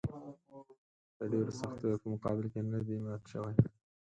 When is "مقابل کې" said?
2.13-2.61